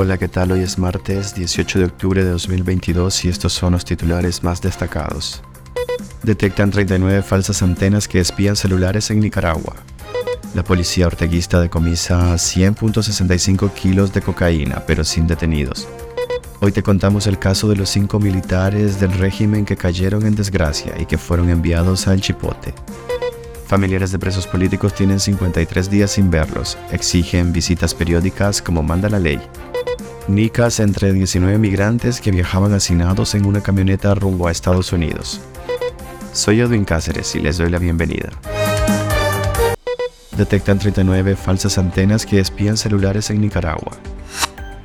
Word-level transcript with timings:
Hola, 0.00 0.16
¿qué 0.16 0.28
tal? 0.28 0.52
Hoy 0.52 0.60
es 0.60 0.78
martes 0.78 1.34
18 1.34 1.80
de 1.80 1.84
octubre 1.86 2.22
de 2.22 2.30
2022 2.30 3.24
y 3.24 3.30
estos 3.30 3.52
son 3.52 3.72
los 3.72 3.84
titulares 3.84 4.44
más 4.44 4.62
destacados. 4.62 5.42
Detectan 6.22 6.70
39 6.70 7.20
falsas 7.22 7.64
antenas 7.64 8.06
que 8.06 8.20
espían 8.20 8.54
celulares 8.54 9.10
en 9.10 9.18
Nicaragua. 9.18 9.74
La 10.54 10.62
policía 10.62 11.08
orteguista 11.08 11.58
decomisa 11.58 12.32
100.65 12.34 13.72
kilos 13.72 14.12
de 14.12 14.22
cocaína, 14.22 14.84
pero 14.86 15.02
sin 15.02 15.26
detenidos. 15.26 15.88
Hoy 16.60 16.70
te 16.70 16.84
contamos 16.84 17.26
el 17.26 17.40
caso 17.40 17.68
de 17.68 17.74
los 17.74 17.88
cinco 17.88 18.20
militares 18.20 19.00
del 19.00 19.10
régimen 19.14 19.64
que 19.64 19.76
cayeron 19.76 20.24
en 20.26 20.36
desgracia 20.36 20.94
y 20.96 21.06
que 21.06 21.18
fueron 21.18 21.50
enviados 21.50 22.06
al 22.06 22.20
Chipote. 22.20 22.72
Familiares 23.66 24.12
de 24.12 24.18
presos 24.18 24.46
políticos 24.46 24.94
tienen 24.94 25.18
53 25.18 25.90
días 25.90 26.12
sin 26.12 26.30
verlos, 26.30 26.78
exigen 26.92 27.52
visitas 27.52 27.94
periódicas 27.94 28.62
como 28.62 28.82
manda 28.82 29.10
la 29.10 29.18
ley. 29.18 29.40
Nicas 30.28 30.78
entre 30.78 31.14
19 31.14 31.56
migrantes 31.56 32.20
que 32.20 32.30
viajaban 32.30 32.74
hacinados 32.74 33.34
en 33.34 33.46
una 33.46 33.62
camioneta 33.62 34.14
rumbo 34.14 34.46
a 34.46 34.50
Estados 34.52 34.92
Unidos. 34.92 35.40
Soy 36.34 36.60
Edwin 36.60 36.84
Cáceres 36.84 37.34
y 37.34 37.40
les 37.40 37.56
doy 37.56 37.70
la 37.70 37.78
bienvenida. 37.78 38.28
Detectan 40.36 40.78
39 40.78 41.34
falsas 41.34 41.78
antenas 41.78 42.26
que 42.26 42.40
espían 42.40 42.76
celulares 42.76 43.30
en 43.30 43.40
Nicaragua. 43.40 43.92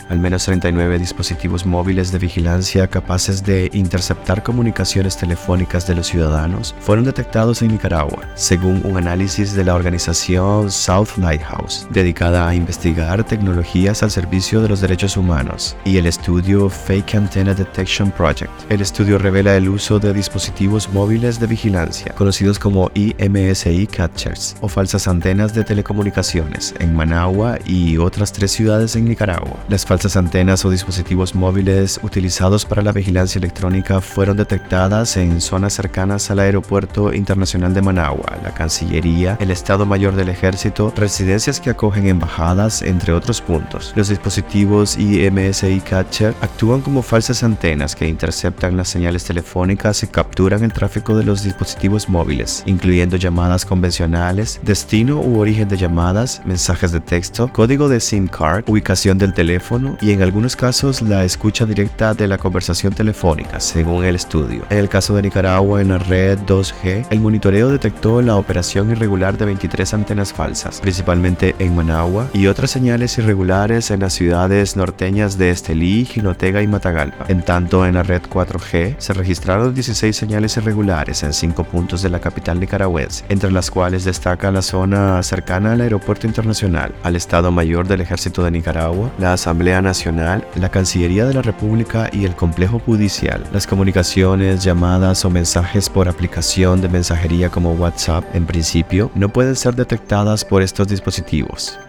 Al 0.09 0.20
menos 0.20 0.45
39 0.45 0.99
dispositivos 0.99 1.66
móviles 1.66 2.12
de 2.12 2.20
vigilancia 2.20 2.88
capaces 2.88 3.43
de 3.43 3.70
interceptar 3.73 4.43
comunicaciones 4.43 5.17
telefónicas 5.17 5.88
de 5.88 5.95
los 5.95 6.07
ciudadanos 6.07 6.76
fueron 6.79 7.05
detectados 7.05 7.62
en 7.62 7.70
Nicaragua, 7.70 8.23
según 8.35 8.81
un 8.84 8.98
análisis 8.98 9.53
de 9.53 9.63
la 9.63 9.76
organización 9.76 10.70
South 10.70 11.17
Lighthouse, 11.17 11.88
dedicada 11.91 12.48
a 12.48 12.55
investigar 12.55 13.23
tecnologías 13.23 14.04
al 14.04 14.12
servicio 14.12 14.62
de 14.62 14.70
los 14.70 14.81
derechos 14.81 15.18
humanos, 15.18 15.76
y 15.85 15.98
el 15.98 16.05
estudio 16.05 16.70
Fake 16.70 17.15
Antenna 17.15 17.54
Detection 17.54 18.12
Project. 18.12 18.51
El 18.70 18.81
estudio 18.81 19.18
revela 19.18 19.55
el 19.55 19.70
uso 19.70 19.99
de 19.99 20.13
dispositivos 20.13 20.90
móviles 20.90 21.40
de 21.40 21.48
vigilancia, 21.48 22.13
conocidos 22.13 22.59
como 22.59 22.91
IMSI 22.93 23.87
Catchers, 23.87 24.57
o 24.62 24.68
falsas 24.68 25.07
antenas 25.07 25.54
de 25.54 25.63
telecomunicaciones, 25.63 26.76
en 26.79 26.93
Managua 26.93 27.57
y 27.65 27.98
otras 27.98 28.34
tres 28.34 28.51
ciudades 28.51 28.96
en 28.96 29.05
Nicaragua. 29.05 29.57
Las 29.70 29.85
falsas 29.85 30.02
antenas 30.04 30.65
o 30.65 30.70
dispositivos 30.70 31.34
móviles 31.34 31.99
utilizados 32.04 32.65
para 32.65 32.82
la 32.82 32.91
vigilancia 32.91 33.40
electrónica 33.40 34.01
fueron 34.01 34.35
detectadas 34.35 35.15
en 35.15 35.40
zonas 35.40 35.73
cercanas 35.73 36.29
al 36.29 36.40
Aeropuerto 36.40 37.13
Internacional 37.13 37.73
de 37.73 37.82
Managua, 37.82 38.37
la 38.43 38.54
Cancillería, 38.54 39.37
el 39.40 39.49
Estado 39.49 39.85
Mayor 39.85 40.15
del 40.15 40.27
Ejército, 40.27 40.93
residencias 40.96 41.62
que 41.62 41.70
acogen 41.70 42.07
embajadas, 42.07 42.81
entre 42.81 43.13
otros 43.13 43.41
puntos. 43.41 43.93
Los 43.96 44.09
dispositivos 44.09 44.98
IMSI 44.98 45.79
Catcher 45.79 46.35
actúan 46.41 46.81
como 46.81 47.01
falsas 47.01 47.41
antenas 47.41 47.96
que 47.96 48.07
interceptan 48.07 48.76
las 48.76 48.90
señales 48.90 49.24
telefónicas 49.24 50.04
y 50.04 50.07
capturan 50.07 50.63
el 50.63 50.74
tráfico 50.74 51.15
de 51.15 51.24
los 51.24 51.43
dispositivos 51.43 52.09
móviles, 52.09 52.62
incluyendo 52.65 53.15
llamadas 53.15 53.65
convencionales, 53.65 54.59
destino 54.63 55.21
u 55.21 55.40
origen 55.40 55.70
de 55.70 55.77
llamadas, 55.77 56.41
mensajes 56.46 56.91
de 56.91 56.99
texto, 56.99 57.49
código 57.54 57.87
de 57.87 57.99
SIM 57.99 58.27
card, 58.27 58.63
ubicación 58.68 59.18
del 59.18 59.34
teléfono, 59.34 59.82
y 60.01 60.12
en 60.12 60.21
algunos 60.21 60.55
casos 60.55 61.01
la 61.01 61.23
escucha 61.23 61.65
directa 61.65 62.13
de 62.13 62.27
la 62.27 62.37
conversación 62.37 62.93
telefónica, 62.93 63.59
según 63.59 64.06
el 64.06 64.16
estudio. 64.16 64.63
En 64.69 64.78
el 64.78 64.90
caso 64.90 65.16
de 65.16 65.22
Nicaragua, 65.22 65.81
en 65.81 65.90
la 65.90 65.97
red 65.97 66.40
2G, 66.40 67.07
el 67.09 67.19
monitoreo 67.19 67.69
detectó 67.69 68.22
la 68.22 68.35
operación 68.35 68.91
irregular 68.91 69.38
de 69.38 69.45
23 69.45 69.94
antenas 69.94 70.34
falsas, 70.34 70.79
principalmente 70.81 71.56
en 71.59 71.75
Managua, 71.75 72.28
y 72.34 72.47
otras 72.47 72.72
señales 72.72 73.17
irregulares 73.17 73.91
en 73.91 74.01
las 74.01 74.13
ciudades 74.13 74.75
norteñas 74.75 75.38
de 75.38 75.50
Estelí, 75.50 76.06
Jinotega 76.06 76.62
y 76.62 76.68
Matagalpa. 76.68 77.25
En 77.28 77.44
tanto, 77.44 77.85
en 77.85 77.95
la 77.95 78.03
red 78.03 78.22
4G 78.22 78.96
se 78.97 79.13
registraron 79.13 79.74
16 79.74 80.16
señales 80.16 80.58
irregulares 80.58 81.24
en 81.24 81.34
5 81.34 81.63
puntos 81.66 82.02
de 82.02 82.09
la 82.09 82.19
capital 82.19 82.59
nicaragüense, 82.59 83.25
entre 83.29 83.52
las 83.52 83.72
cuales 83.72 84.03
destaca 84.03 84.52
la 84.52 84.62
zona 84.62 85.22
cercana 85.24 85.74
al 85.74 85.81
aeropuerto 85.81 86.28
internacional, 86.28 86.94
al 87.03 87.16
Estado 87.16 87.52
Mayor 87.52 87.88
del 87.88 88.02
Ejército 88.02 88.44
de 88.44 88.52
Nicaragua, 88.52 89.12
la 89.18 89.34
Asamblea 89.34 89.72
Nacional, 89.81 90.47
la 90.56 90.69
Cancillería 90.69 91.25
de 91.25 91.34
la 91.34 91.41
República 91.41 92.09
y 92.11 92.25
el 92.25 92.35
Complejo 92.35 92.79
Judicial. 92.79 93.44
Las 93.51 93.67
comunicaciones, 93.67 94.63
llamadas 94.63 95.25
o 95.25 95.29
mensajes 95.29 95.89
por 95.89 96.07
aplicación 96.07 96.81
de 96.81 96.89
mensajería 96.89 97.50
como 97.50 97.73
WhatsApp, 97.73 98.23
en 98.35 98.45
principio, 98.45 99.11
no 99.16 99.29
pueden 99.29 99.56
ser 99.56 99.75
detectadas 99.75 100.45
por 100.45 100.61
estos 100.61 100.88
dispositivos. 100.88 101.79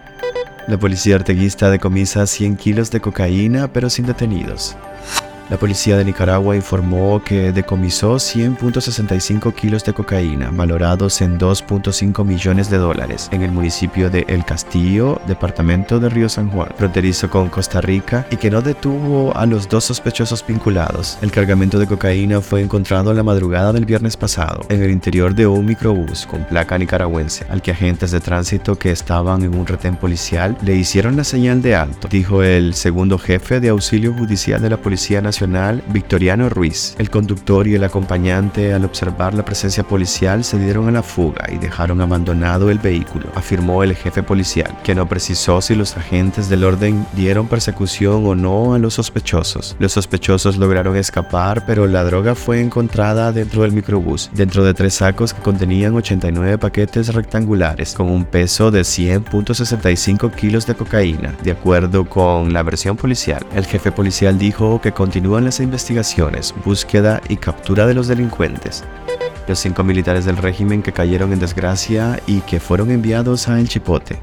La 0.67 0.79
policía 0.79 1.15
arteguista 1.15 1.69
decomisa 1.69 2.25
100 2.25 2.57
kilos 2.57 2.89
de 2.89 2.99
cocaína, 2.99 3.67
pero 3.71 3.89
sin 3.89 4.05
detenidos. 4.05 4.75
La 5.47 5.57
policía 5.57 5.95
de 5.95 6.03
Nicaragua 6.03 6.55
informó 6.55 7.21
que 7.23 7.51
decomisó 7.51 8.15
100.65 8.15 9.53
kilos 9.53 9.83
de 9.83 9.93
cocaína, 9.93 10.49
valorados 10.51 11.21
en 11.21 11.37
2.5 11.37 12.25
millones 12.25 12.71
de 12.71 12.79
dólares, 12.79 13.29
en 13.31 13.43
el 13.43 13.51
municipio 13.51 14.09
de 14.09 14.25
El 14.27 14.43
Castillo, 14.43 15.21
departamento 15.27 15.99
de 15.99 16.09
Río 16.09 16.29
San 16.29 16.49
Juan, 16.49 16.69
fronterizo 16.75 17.29
con 17.29 17.49
Costa 17.49 17.79
Rica, 17.79 18.25
y 18.31 18.37
que 18.37 18.49
no 18.49 18.63
detuvo 18.63 19.37
a 19.37 19.45
los 19.45 19.69
dos 19.69 19.83
sospechosos 19.83 20.43
vinculados. 20.47 21.19
El 21.21 21.31
cargamento 21.31 21.77
de 21.77 21.85
cocaína 21.85 22.41
fue 22.41 22.63
encontrado 22.63 23.11
en 23.11 23.17
la 23.17 23.23
madrugada 23.23 23.71
del 23.71 23.85
viernes 23.85 24.17
pasado, 24.17 24.61
en 24.69 24.81
el 24.81 24.89
interior 24.89 25.35
de 25.35 25.45
un 25.45 25.67
microbús 25.67 26.25
con 26.25 26.43
placa 26.45 26.75
nicaragüense, 26.79 27.45
al 27.49 27.61
que 27.61 27.69
agentes 27.69 28.09
de 28.09 28.19
tránsito 28.19 28.79
que 28.79 28.89
estaban 28.89 29.43
en 29.43 29.55
un 29.55 29.67
retén 29.67 29.95
policial 29.95 30.57
le 30.63 30.75
hicieron 30.75 31.15
la 31.15 31.23
señal 31.23 31.61
de 31.61 31.75
alto, 31.75 32.07
dijo 32.09 32.41
el 32.41 32.73
segundo 32.73 33.19
jefe 33.19 33.59
de 33.59 33.69
auxilio 33.69 34.11
judicial 34.11 34.59
de 34.59 34.71
la 34.71 34.77
Policía 34.77 35.21
Nacional 35.21 35.34
Victoriano 35.87 36.49
Ruiz. 36.49 36.95
El 36.97 37.09
conductor 37.09 37.67
y 37.67 37.75
el 37.75 37.83
acompañante 37.83 38.73
al 38.73 38.85
observar 38.85 39.33
la 39.33 39.43
presencia 39.43 39.83
policial 39.83 40.43
se 40.43 40.57
dieron 40.57 40.87
a 40.87 40.91
la 40.91 41.03
fuga 41.03 41.47
y 41.51 41.57
dejaron 41.57 41.99
abandonado 41.99 42.69
el 42.69 42.79
vehículo, 42.79 43.27
afirmó 43.35 43.83
el 43.83 43.95
jefe 43.95 44.23
policial, 44.23 44.73
que 44.83 44.95
no 44.95 45.09
precisó 45.09 45.61
si 45.61 45.75
los 45.75 45.97
agentes 45.97 46.47
del 46.47 46.63
orden 46.63 47.05
dieron 47.13 47.47
persecución 47.47 48.25
o 48.25 48.35
no 48.35 48.73
a 48.73 48.79
los 48.79 48.93
sospechosos. 48.93 49.75
Los 49.79 49.93
sospechosos 49.93 50.57
lograron 50.57 50.95
escapar, 50.95 51.65
pero 51.65 51.85
la 51.85 52.03
droga 52.03 52.33
fue 52.33 52.61
encontrada 52.61 53.31
dentro 53.31 53.63
del 53.63 53.73
microbús, 53.73 54.29
dentro 54.33 54.63
de 54.63 54.73
tres 54.73 54.93
sacos 54.93 55.33
que 55.33 55.41
contenían 55.41 55.95
89 55.95 56.57
paquetes 56.57 57.13
rectangulares 57.13 57.93
con 57.93 58.09
un 58.09 58.23
peso 58.23 58.71
de 58.71 58.81
100.65 58.81 60.33
kilos 60.33 60.65
de 60.65 60.75
cocaína, 60.75 61.35
de 61.43 61.51
acuerdo 61.51 62.05
con 62.07 62.53
la 62.53 62.63
versión 62.63 62.95
policial. 62.95 63.45
El 63.53 63.65
jefe 63.65 63.91
policial 63.91 64.37
dijo 64.37 64.79
que 64.81 64.91
continuó 64.91 65.24
continúan 65.25 65.45
las 65.45 65.59
investigaciones, 65.59 66.53
búsqueda 66.63 67.19
y 67.27 67.37
captura 67.37 67.87
de 67.87 67.95
los 67.95 68.07
delincuentes. 68.07 68.83
Los 69.47 69.57
cinco 69.57 69.83
militares 69.83 70.23
del 70.25 70.37
régimen 70.37 70.83
que 70.83 70.91
cayeron 70.91 71.33
en 71.33 71.39
desgracia 71.39 72.19
y 72.27 72.41
que 72.41 72.59
fueron 72.59 72.91
enviados 72.91 73.47
a 73.47 73.59
El 73.59 73.67
Chipote. 73.67 74.19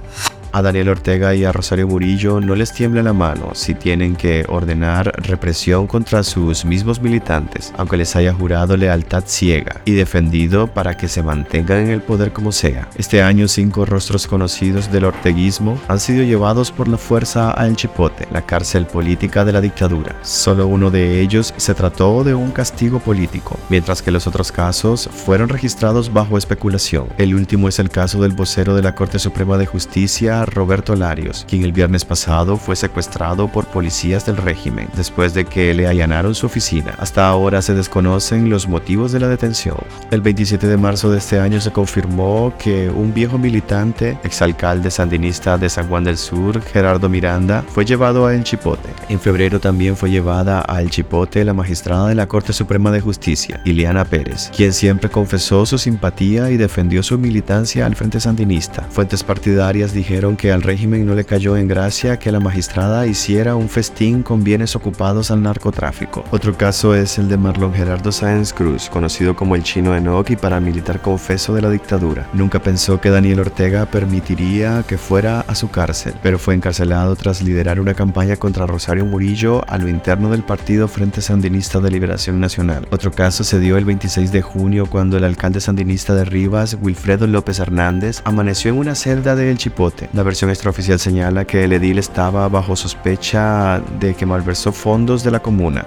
A 0.54 0.60
Daniel 0.60 0.90
Ortega 0.90 1.34
y 1.34 1.44
a 1.44 1.52
Rosario 1.52 1.88
Murillo 1.88 2.38
no 2.38 2.54
les 2.54 2.74
tiembla 2.74 3.02
la 3.02 3.14
mano 3.14 3.52
si 3.54 3.74
tienen 3.74 4.14
que 4.14 4.44
ordenar 4.46 5.10
represión 5.22 5.86
contra 5.86 6.22
sus 6.22 6.66
mismos 6.66 7.00
militantes, 7.00 7.72
aunque 7.78 7.96
les 7.96 8.14
haya 8.16 8.34
jurado 8.34 8.76
lealtad 8.76 9.24
ciega 9.26 9.80
y 9.86 9.92
defendido 9.92 10.66
para 10.66 10.94
que 10.94 11.08
se 11.08 11.22
mantengan 11.22 11.78
en 11.78 11.88
el 11.88 12.02
poder 12.02 12.34
como 12.34 12.52
sea. 12.52 12.86
Este 12.98 13.22
año 13.22 13.48
cinco 13.48 13.86
rostros 13.86 14.26
conocidos 14.26 14.92
del 14.92 15.06
orteguismo 15.06 15.80
han 15.88 15.98
sido 15.98 16.22
llevados 16.22 16.70
por 16.70 16.86
la 16.86 16.98
fuerza 16.98 17.58
a 17.58 17.66
El 17.66 17.76
Chipote, 17.76 18.28
la 18.30 18.42
cárcel 18.42 18.84
política 18.84 19.46
de 19.46 19.52
la 19.52 19.62
dictadura. 19.62 20.14
Solo 20.20 20.66
uno 20.66 20.91
de 20.91 21.22
ellos 21.22 21.54
se 21.56 21.72
trató 21.72 22.24
de 22.24 22.34
un 22.34 22.50
castigo 22.50 22.98
político, 22.98 23.58
mientras 23.70 24.02
que 24.02 24.10
los 24.10 24.26
otros 24.26 24.52
casos 24.52 25.08
fueron 25.10 25.48
registrados 25.48 26.12
bajo 26.12 26.36
especulación. 26.36 27.06
El 27.16 27.34
último 27.34 27.68
es 27.68 27.78
el 27.78 27.88
caso 27.88 28.20
del 28.20 28.32
vocero 28.32 28.74
de 28.74 28.82
la 28.82 28.94
Corte 28.94 29.18
Suprema 29.18 29.56
de 29.56 29.64
Justicia, 29.64 30.41
Roberto 30.50 30.97
Larios, 30.97 31.44
quien 31.48 31.62
el 31.65 31.72
viernes 31.72 32.04
pasado 32.04 32.56
fue 32.56 32.77
secuestrado 32.77 33.48
por 33.48 33.66
policías 33.66 34.27
del 34.27 34.36
régimen 34.36 34.89
después 34.97 35.34
de 35.34 35.44
que 35.44 35.74
le 35.74 35.86
allanaron 35.86 36.34
su 36.34 36.47
oficina. 36.47 36.94
Hasta 36.98 37.28
ahora 37.28 37.62
se 37.62 37.74
desconocen 37.74 38.50
los 38.50 38.68
motivos 38.68 39.12
de 39.12 39.21
la 39.21 39.28
detención. 39.28 39.77
El 40.10 40.21
27 40.21 40.66
de 40.66 40.77
marzo 40.77 41.10
de 41.10 41.18
este 41.18 41.39
año 41.39 41.60
se 41.60 41.72
confirmó 41.72 42.54
que 42.59 42.91
un 42.91 43.12
viejo 43.15 43.39
militante, 43.39 44.18
exalcalde 44.24 44.91
sandinista 44.91 45.59
de 45.59 45.68
San 45.68 45.89
Juan 45.89 46.04
del 46.04 46.18
Sur, 46.18 46.60
Gerardo 46.62 47.09
Miranda, 47.09 47.65
fue 47.68 47.84
llevado 47.84 48.27
a 48.27 48.34
El 48.34 48.44
Chipote. 48.44 48.89
En 49.09 49.21
febrero 49.21 49.60
también 49.60 49.97
fue 49.97 50.10
llevada 50.10 50.65
a 50.66 50.80
El 50.80 50.91
Chipote 50.91 51.44
la 51.44 51.54
magistrada 51.54 52.09
de 52.09 52.15
la 52.15 52.27
Corte 52.27 52.53
Suprema 52.53 52.91
de 52.91 53.00
Justicia, 53.00 53.60
Ileana 53.65 54.04
Pérez, 54.04 54.50
quien 54.54 54.72
siempre 54.72 55.10
confesó 55.10 55.66
su 55.66 55.78
simpatía 55.78 56.50
y 56.50 56.56
defendió 56.56 57.03
su 57.03 57.18
militancia 57.18 57.86
al 57.86 57.97
Frente 57.97 58.21
Sandinista. 58.21 58.83
Fuentes 58.91 59.24
partidarias 59.24 59.92
dijeron 59.92 60.31
dijeron 60.32 60.36
que 60.36 60.52
al 60.52 60.62
régimen 60.62 61.06
no 61.06 61.14
le 61.14 61.24
cayó 61.24 61.56
en 61.56 61.68
gracia 61.68 62.18
que 62.18 62.32
la 62.32 62.40
magistrada 62.40 63.06
hiciera 63.06 63.56
un 63.56 63.68
festín 63.68 64.22
con 64.22 64.44
bienes 64.44 64.76
ocupados 64.76 65.30
al 65.30 65.42
narcotráfico. 65.42 66.24
Otro 66.30 66.56
caso 66.56 66.94
es 66.94 67.18
el 67.18 67.28
de 67.28 67.36
Marlon 67.36 67.74
Gerardo 67.74 68.12
Sáenz 68.12 68.52
Cruz, 68.52 68.88
conocido 68.88 69.34
como 69.34 69.56
el 69.56 69.62
chino 69.62 69.96
Enoch 69.96 70.30
y 70.30 70.36
paramilitar 70.36 71.00
confeso 71.00 71.54
de 71.54 71.62
la 71.62 71.70
dictadura. 71.70 72.28
Nunca 72.32 72.60
pensó 72.60 73.00
que 73.00 73.10
Daniel 73.10 73.40
Ortega 73.40 73.86
permitiría 73.86 74.84
que 74.86 74.98
fuera 74.98 75.40
a 75.40 75.54
su 75.54 75.70
cárcel, 75.70 76.14
pero 76.22 76.38
fue 76.38 76.54
encarcelado 76.54 77.16
tras 77.16 77.42
liderar 77.42 77.80
una 77.80 77.94
campaña 77.94 78.36
contra 78.36 78.66
Rosario 78.66 79.04
Murillo 79.04 79.64
a 79.68 79.78
lo 79.78 79.88
interno 79.88 80.30
del 80.30 80.42
partido 80.42 80.88
Frente 80.88 81.20
Sandinista 81.20 81.80
de 81.80 81.90
Liberación 81.90 82.40
Nacional. 82.40 82.86
Otro 82.90 83.10
caso 83.10 83.44
se 83.44 83.60
dio 83.60 83.76
el 83.76 83.84
26 83.84 84.32
de 84.32 84.42
junio 84.42 84.86
cuando 84.86 85.16
el 85.16 85.24
alcalde 85.24 85.60
sandinista 85.60 86.14
de 86.14 86.24
Rivas, 86.24 86.78
Wilfredo 86.80 87.26
López 87.26 87.58
Hernández, 87.58 88.22
amaneció 88.24 88.70
en 88.70 88.78
una 88.78 88.94
celda 88.94 89.36
de 89.36 89.50
El 89.50 89.58
Chipote. 89.58 90.08
Versión 90.22 90.51
extraoficial 90.51 90.98
señala 90.98 91.45
que 91.45 91.65
el 91.65 91.72
edil 91.72 91.98
estaba 91.98 92.48
bajo 92.48 92.77
sospecha 92.77 93.80
de 93.98 94.15
que 94.15 94.27
malversó 94.27 94.72
fondos 94.72 95.22
de 95.22 95.30
la 95.30 95.41
comuna. 95.41 95.84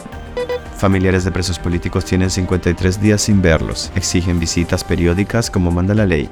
Familiares 0.77 1.23
de 1.23 1.31
presos 1.31 1.57
políticos 1.57 2.05
tienen 2.05 2.29
53 2.29 3.01
días 3.01 3.21
sin 3.21 3.41
verlos. 3.41 3.91
Exigen 3.95 4.39
visitas 4.39 4.83
periódicas 4.83 5.49
como 5.49 5.71
manda 5.71 5.93
la 5.93 6.05
ley. 6.05 6.29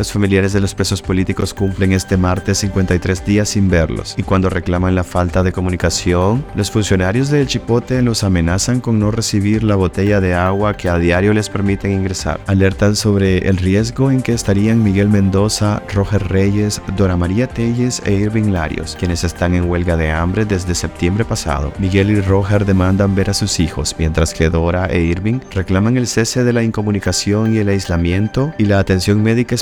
Los 0.00 0.12
familiares 0.12 0.54
de 0.54 0.62
los 0.62 0.74
presos 0.74 1.02
políticos 1.02 1.52
cumplen 1.52 1.92
este 1.92 2.16
martes 2.16 2.56
53 2.56 3.22
días 3.26 3.50
sin 3.50 3.68
verlos 3.68 4.14
y 4.16 4.22
cuando 4.22 4.48
reclaman 4.48 4.94
la 4.94 5.04
falta 5.04 5.42
de 5.42 5.52
comunicación, 5.52 6.42
los 6.54 6.70
funcionarios 6.70 7.28
del 7.28 7.46
Chipote 7.46 8.00
los 8.00 8.24
amenazan 8.24 8.80
con 8.80 8.98
no 8.98 9.10
recibir 9.10 9.62
la 9.62 9.76
botella 9.76 10.22
de 10.22 10.32
agua 10.32 10.74
que 10.74 10.88
a 10.88 10.98
diario 10.98 11.34
les 11.34 11.50
permiten 11.50 11.92
ingresar. 11.92 12.40
Alertan 12.46 12.96
sobre 12.96 13.46
el 13.46 13.58
riesgo 13.58 14.10
en 14.10 14.22
que 14.22 14.32
estarían 14.32 14.82
Miguel 14.82 15.10
Mendoza, 15.10 15.82
Roger 15.92 16.26
Reyes, 16.28 16.80
Dora 16.96 17.18
María 17.18 17.46
Telles 17.46 18.00
e 18.06 18.14
Irving 18.14 18.52
Larios, 18.52 18.96
quienes 18.98 19.22
están 19.22 19.54
en 19.54 19.68
huelga 19.68 19.98
de 19.98 20.10
hambre 20.10 20.46
desde 20.46 20.74
septiembre 20.74 21.26
pasado. 21.26 21.74
Miguel 21.78 22.10
y 22.10 22.22
Roger 22.22 22.64
demandan 22.64 23.14
ver 23.14 23.28
a 23.28 23.34
sus 23.34 23.60
hijos, 23.60 23.94
mientras 23.98 24.32
que 24.32 24.48
Dora 24.48 24.86
e 24.86 25.02
Irving 25.02 25.40
reclaman 25.50 25.98
el 25.98 26.06
cese 26.06 26.42
de 26.42 26.54
la 26.54 26.62
incomunicación 26.62 27.54
y 27.54 27.58
el 27.58 27.68
aislamiento 27.68 28.54
y 28.56 28.64
la 28.64 28.78
atención 28.78 29.22
médica 29.22 29.54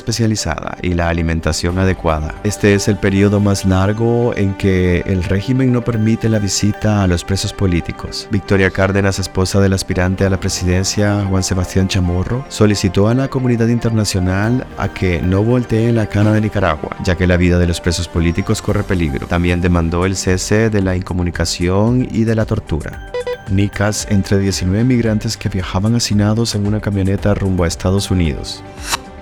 y 0.81 0.93
la 0.93 1.09
alimentación 1.09 1.79
adecuada. 1.79 2.35
Este 2.43 2.73
es 2.73 2.87
el 2.87 2.97
periodo 2.97 3.39
más 3.39 3.65
largo 3.65 4.33
en 4.35 4.53
que 4.53 5.01
el 5.07 5.23
régimen 5.23 5.71
no 5.71 5.83
permite 5.83 6.29
la 6.29 6.39
visita 6.39 7.03
a 7.03 7.07
los 7.07 7.23
presos 7.23 7.51
políticos. 7.51 8.27
Victoria 8.31 8.69
Cárdenas, 8.69 9.19
esposa 9.19 9.59
del 9.59 9.73
aspirante 9.73 10.25
a 10.25 10.29
la 10.29 10.39
presidencia 10.39 11.25
Juan 11.29 11.43
Sebastián 11.43 11.87
Chamorro, 11.87 12.45
solicitó 12.47 13.07
a 13.07 13.13
la 13.13 13.27
comunidad 13.27 13.67
internacional 13.67 14.67
a 14.77 14.89
que 14.89 15.21
no 15.21 15.43
voltee 15.43 15.91
la 15.91 16.07
cana 16.07 16.31
de 16.33 16.41
Nicaragua, 16.41 16.95
ya 17.03 17.15
que 17.15 17.27
la 17.27 17.37
vida 17.37 17.57
de 17.57 17.67
los 17.67 17.81
presos 17.81 18.07
políticos 18.07 18.61
corre 18.61 18.83
peligro. 18.83 19.27
También 19.27 19.61
demandó 19.61 20.05
el 20.05 20.15
cese 20.15 20.69
de 20.69 20.81
la 20.81 20.95
incomunicación 20.95 22.07
y 22.11 22.23
de 22.23 22.35
la 22.35 22.45
tortura. 22.45 23.11
Nicas 23.49 24.07
entre 24.09 24.37
19 24.37 24.83
migrantes 24.83 25.35
que 25.35 25.49
viajaban 25.49 25.95
hacinados 25.95 26.55
en 26.55 26.67
una 26.67 26.79
camioneta 26.79 27.33
rumbo 27.33 27.63
a 27.63 27.67
Estados 27.67 28.11
Unidos. 28.11 28.63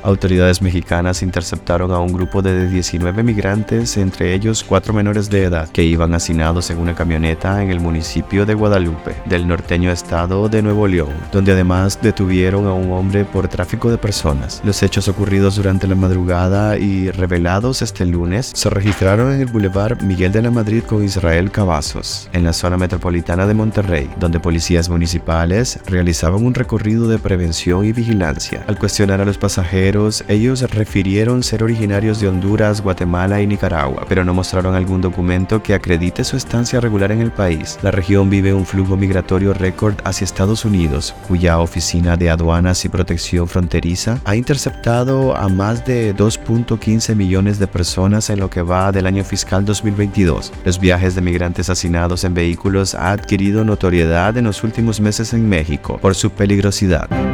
Autoridades 0.03 0.61
mexicanas 0.61 1.23
interceptaron 1.23 1.91
a 1.91 1.99
un 1.99 2.13
grupo 2.13 2.41
de 2.41 2.67
19 2.69 3.23
migrantes, 3.23 3.97
entre 3.97 4.33
ellos 4.33 4.63
cuatro 4.63 4.93
menores 4.93 5.29
de 5.29 5.43
edad, 5.43 5.69
que 5.69 5.83
iban 5.83 6.13
hacinados 6.13 6.69
en 6.69 6.79
una 6.79 6.95
camioneta 6.95 7.61
en 7.61 7.69
el 7.69 7.79
municipio 7.79 8.45
de 8.45 8.53
Guadalupe, 8.53 9.15
del 9.25 9.47
norteño 9.47 9.91
estado 9.91 10.49
de 10.49 10.61
Nuevo 10.61 10.87
León, 10.87 11.13
donde 11.31 11.51
además 11.51 11.99
detuvieron 12.01 12.67
a 12.67 12.73
un 12.73 12.91
hombre 12.91 13.25
por 13.25 13.47
tráfico 13.47 13.89
de 13.89 13.97
personas. 13.97 14.61
Los 14.63 14.83
hechos 14.83 15.07
ocurridos 15.07 15.55
durante 15.55 15.87
la 15.87 15.95
madrugada 15.95 16.77
y 16.77 17.11
revelados 17.11 17.81
este 17.81 18.05
lunes 18.05 18.51
se 18.53 18.69
registraron 18.69 19.33
en 19.33 19.41
el 19.41 19.47
Boulevard 19.47 20.01
Miguel 20.03 20.31
de 20.31 20.41
la 20.41 20.51
Madrid 20.51 20.83
con 20.83 21.03
Israel 21.03 21.51
Cavazos, 21.51 22.29
en 22.33 22.43
la 22.43 22.53
zona 22.53 22.77
metropolitana 22.77 23.47
de 23.47 23.53
Monterrey, 23.53 24.09
donde 24.19 24.39
policías 24.39 24.89
municipales 24.89 25.79
realizaban 25.85 26.45
un 26.45 26.53
recorrido 26.53 27.07
de 27.07 27.19
prevención 27.19 27.85
y 27.85 27.91
vigilancia. 27.91 28.63
Al 28.67 28.77
cuestionar 28.77 29.21
a 29.21 29.25
los 29.25 29.37
pasajeros, 29.37 29.86
ellos 30.27 30.61
refirieron 30.71 31.43
ser 31.43 31.63
originarios 31.63 32.19
de 32.19 32.27
Honduras, 32.27 32.81
Guatemala 32.81 33.41
y 33.41 33.47
Nicaragua, 33.47 34.05
pero 34.09 34.25
no 34.25 34.33
mostraron 34.33 34.75
algún 34.75 35.01
documento 35.01 35.63
que 35.63 35.73
acredite 35.73 36.25
su 36.25 36.35
estancia 36.35 36.81
regular 36.81 37.11
en 37.13 37.21
el 37.21 37.31
país. 37.31 37.79
La 37.81 37.91
región 37.91 38.29
vive 38.29 38.53
un 38.53 38.65
flujo 38.65 38.97
migratorio 38.97 39.53
récord 39.53 39.95
hacia 40.03 40.25
Estados 40.25 40.65
Unidos, 40.65 41.15
cuya 41.27 41.59
Oficina 41.59 42.17
de 42.17 42.29
Aduanas 42.29 42.83
y 42.83 42.89
Protección 42.89 43.47
Fronteriza 43.47 44.19
ha 44.25 44.35
interceptado 44.35 45.37
a 45.37 45.47
más 45.47 45.85
de 45.85 46.13
2.15 46.13 47.15
millones 47.15 47.57
de 47.57 47.67
personas 47.67 48.29
en 48.29 48.39
lo 48.39 48.49
que 48.49 48.61
va 48.61 48.91
del 48.91 49.07
año 49.07 49.23
fiscal 49.23 49.63
2022. 49.63 50.51
Los 50.65 50.79
viajes 50.79 51.15
de 51.15 51.21
migrantes 51.21 51.69
hacinados 51.69 52.25
en 52.25 52.33
vehículos 52.33 52.93
ha 52.93 53.11
adquirido 53.11 53.63
notoriedad 53.63 54.35
en 54.37 54.45
los 54.45 54.63
últimos 54.63 54.99
meses 54.99 55.33
en 55.33 55.47
México 55.47 55.97
por 56.01 56.13
su 56.13 56.29
peligrosidad. 56.29 57.26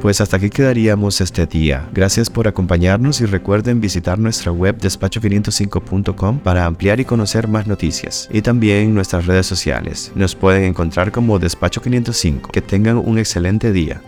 Pues 0.00 0.22
hasta 0.22 0.38
aquí 0.38 0.48
quedaríamos 0.48 1.20
este 1.20 1.44
día. 1.44 1.86
Gracias 1.92 2.30
por 2.30 2.48
acompañarnos 2.48 3.20
y 3.20 3.26
recuerden 3.26 3.82
visitar 3.82 4.18
nuestra 4.18 4.50
web 4.50 4.78
despacho505.com 4.78 6.38
para 6.38 6.64
ampliar 6.64 7.00
y 7.00 7.04
conocer 7.04 7.48
más 7.48 7.66
noticias. 7.66 8.26
Y 8.32 8.40
también 8.40 8.94
nuestras 8.94 9.26
redes 9.26 9.44
sociales. 9.44 10.10
Nos 10.14 10.34
pueden 10.34 10.64
encontrar 10.64 11.12
como 11.12 11.38
Despacho 11.38 11.82
505. 11.82 12.50
Que 12.50 12.62
tengan 12.62 12.96
un 12.96 13.18
excelente 13.18 13.72
día. 13.72 14.00